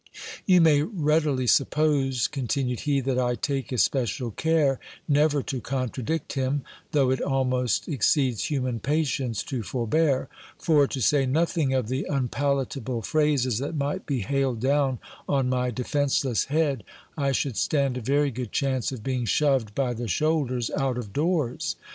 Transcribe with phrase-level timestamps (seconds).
[0.47, 6.63] You may readily suppose, continued he, that I take especial care never to contradict him,
[6.91, 10.27] though it almost exceeds human patience to forbear:
[10.57, 14.97] for, to say nothing of the unpalatable phrases that might be hailed down
[15.29, 16.83] on my de fenceless head,
[17.15, 21.13] I should stand a very good chance of being shoved by the shoulders out of
[21.13, 21.75] doors.